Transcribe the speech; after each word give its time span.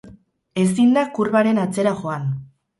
Ezin 0.61 0.95
da 0.97 1.05
kurbaren 1.19 1.63
atzera 1.67 1.95
joan. 2.03 2.29